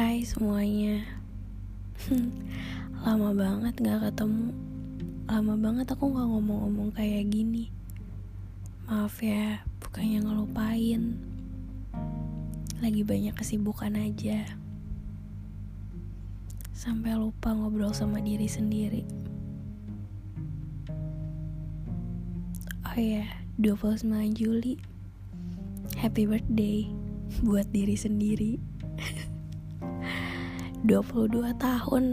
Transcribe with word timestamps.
Hai 0.00 0.24
semuanya. 0.24 1.04
Lama 3.04 3.36
banget 3.36 3.76
gak 3.84 4.00
ketemu. 4.08 4.48
Lama 5.28 5.60
banget 5.60 5.92
aku 5.92 6.08
gak 6.16 6.24
ngomong-ngomong 6.24 6.88
kayak 6.96 7.28
gini. 7.28 7.68
Maaf 8.88 9.20
ya, 9.20 9.60
bukannya 9.76 10.24
ngelupain. 10.24 11.20
Lagi 12.80 13.04
banyak 13.04 13.36
kesibukan 13.36 13.92
aja. 14.00 14.48
Sampai 16.72 17.20
lupa 17.20 17.52
ngobrol 17.52 17.92
sama 17.92 18.24
diri 18.24 18.48
sendiri. 18.48 19.04
Oh 22.88 22.96
ya, 22.96 23.28
29 23.60 24.08
Juli. 24.32 24.80
Happy 26.00 26.24
birthday 26.24 26.88
buat 27.44 27.68
diri 27.68 28.00
sendiri 28.00 28.56
22 30.86 31.52
tahun. 31.60 32.04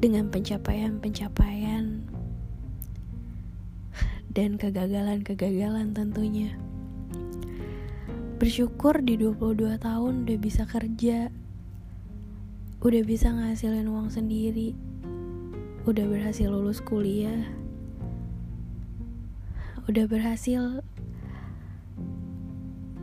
Dengan 0.00 0.24
pencapaian-pencapaian 0.32 1.84
dan 4.32 4.50
kegagalan-kegagalan 4.56 5.92
tentunya. 5.92 6.56
Bersyukur 8.40 9.04
di 9.04 9.20
22 9.20 9.76
tahun 9.76 10.24
udah 10.24 10.38
bisa 10.40 10.64
kerja 10.64 11.28
udah 12.80 13.04
bisa 13.04 13.28
ngasilin 13.28 13.92
uang 13.92 14.08
sendiri 14.08 14.72
udah 15.84 16.00
berhasil 16.08 16.48
lulus 16.48 16.80
kuliah 16.80 17.44
udah 19.84 20.08
berhasil 20.08 20.80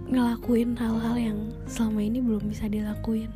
ngelakuin 0.08 0.80
hal-hal 0.80 1.16
yang 1.20 1.40
selama 1.68 2.00
ini 2.00 2.24
belum 2.24 2.48
bisa 2.48 2.72
dilakuin. 2.72 3.28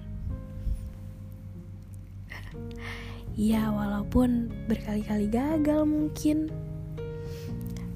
Ya, 3.35 3.71
walaupun 3.71 4.51
berkali-kali 4.71 5.27
gagal 5.27 5.83
mungkin. 5.83 6.51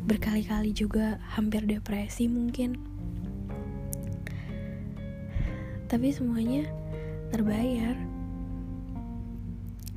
Berkali-kali 0.07 0.75
juga 0.75 1.19
hampir 1.23 1.63
depresi 1.63 2.27
mungkin. 2.27 2.75
Tapi 5.87 6.11
semuanya 6.11 6.67
terbayar. 7.31 7.95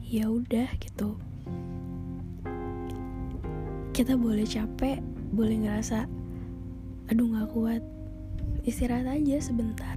Ya 0.06 0.30
udah 0.30 0.70
gitu. 0.78 1.18
Kita 3.90 4.14
boleh 4.14 4.46
capek, 4.46 5.02
boleh 5.34 5.66
ngerasa 5.66 6.06
aduh 7.08 7.24
gak 7.32 7.50
kuat 7.56 7.82
istirahat 8.68 9.08
aja 9.08 9.40
sebentar. 9.40 9.96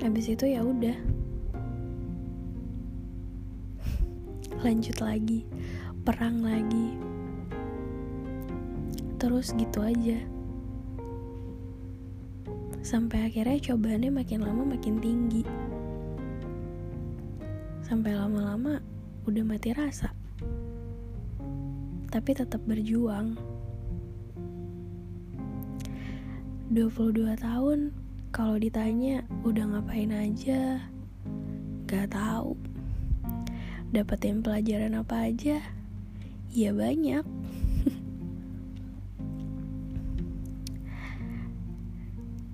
Habis 0.00 0.32
itu 0.32 0.48
ya 0.48 0.64
udah. 0.64 0.96
Lanjut 4.64 4.96
lagi 5.04 5.44
perang 6.08 6.40
lagi. 6.40 6.96
Terus 9.20 9.52
gitu 9.52 9.84
aja. 9.84 10.16
Sampai 12.80 13.28
akhirnya 13.28 13.60
cobaannya 13.60 14.08
makin 14.08 14.40
lama 14.40 14.64
makin 14.64 14.96
tinggi. 15.04 15.44
Sampai 17.84 18.16
lama-lama 18.16 18.80
udah 19.28 19.44
mati 19.44 19.76
rasa. 19.76 20.08
Tapi 22.08 22.30
tetap 22.32 22.64
berjuang 22.64 23.36
22 26.68 27.32
tahun 27.40 27.96
kalau 28.28 28.60
ditanya 28.60 29.24
udah 29.40 29.72
ngapain 29.72 30.12
aja? 30.12 30.84
Gak 31.88 32.12
tahu. 32.12 32.60
Dapetin 33.88 34.44
pelajaran 34.44 35.00
apa 35.00 35.32
aja? 35.32 35.64
Ya 36.52 36.76
banyak. 36.76 37.24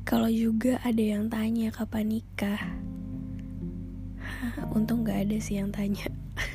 Kalau 0.07 0.31
juga 0.31 0.79
ada 0.87 1.03
yang 1.03 1.27
tanya 1.27 1.75
kapan 1.75 2.15
nikah? 2.15 2.63
Untung 4.79 5.03
gak 5.03 5.27
ada 5.27 5.43
sih 5.43 5.59
yang 5.59 5.75
tanya. 5.75 6.07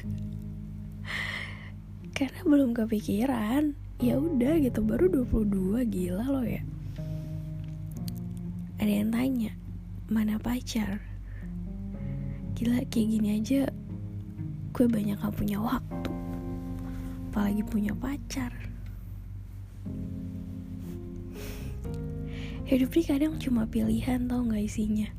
Karena 2.15 2.39
belum 2.47 2.71
kepikiran. 2.71 3.75
Ya 3.99 4.15
udah 4.15 4.63
gitu 4.63 4.79
baru 4.79 5.11
22 5.11 5.83
gila 5.91 6.23
loh 6.23 6.47
ya 6.47 6.63
ada 8.79 8.87
yang 8.87 9.11
tanya 9.11 9.51
mana 10.07 10.39
pacar? 10.39 11.03
Gila 12.55 12.87
kayak 12.87 13.07
gini 13.11 13.35
aja 13.35 13.67
gue 14.71 14.85
banyak 14.87 15.19
gak 15.19 15.35
punya 15.35 15.59
waktu 15.59 16.11
apalagi 17.29 17.61
punya 17.67 17.93
pacar. 17.93 18.55
Hidup 22.63 22.89
ini 22.95 23.03
kadang 23.03 23.33
cuma 23.37 23.67
pilihan 23.67 24.25
tau 24.31 24.47
gak 24.47 24.63
isinya? 24.63 25.11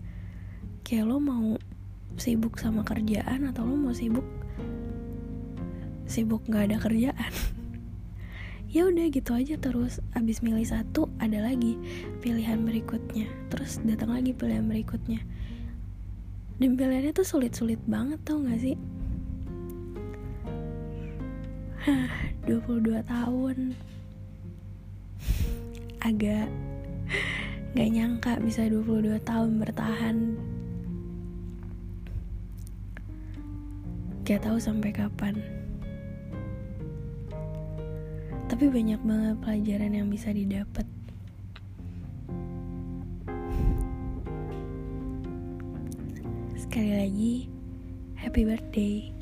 Kayak 0.81 1.13
lo 1.13 1.21
mau 1.21 1.61
sibuk 2.17 2.57
sama 2.57 2.81
kerjaan 2.83 3.47
atau 3.47 3.69
lo 3.69 3.77
mau 3.77 3.95
sibuk 3.95 4.27
sibuk 6.11 6.43
gak 6.51 6.73
ada 6.73 6.77
kerjaan 6.83 7.33
ya 8.71 8.87
udah 8.87 9.11
gitu 9.11 9.35
aja 9.35 9.59
terus. 9.59 9.99
Abis 10.15 10.47
milih 10.47 10.63
satu 10.63 11.11
ada 11.19 11.43
lagi 11.43 11.75
pilihan 12.23 12.63
berikutnya. 12.63 13.27
Terus 13.51 13.83
datang 13.83 14.15
lagi 14.15 14.31
pilihan 14.31 14.65
berikutnya. 14.65 15.19
Dan 16.63 16.79
pilihannya 16.79 17.11
tuh 17.11 17.27
sulit-sulit 17.27 17.83
banget 17.91 18.23
tau 18.23 18.39
gak 18.47 18.63
sih? 18.63 18.79
Hah, 21.85 22.13
22 22.47 23.03
tahun. 23.03 23.75
Agak 26.09 26.47
gak 27.75 27.91
nyangka 27.91 28.39
bisa 28.39 28.71
22 28.71 29.19
tahun 29.27 29.59
bertahan. 29.59 30.17
Gak 34.23 34.47
tahu 34.47 34.63
sampai 34.63 34.95
kapan 34.95 35.60
tapi 38.61 38.77
banyak 38.77 39.01
banget 39.09 39.37
pelajaran 39.41 39.93
yang 39.97 40.13
bisa 40.13 40.37
didapat 40.37 40.85
sekali 46.61 46.93
lagi 46.93 47.35
happy 48.21 48.45
birthday 48.45 49.17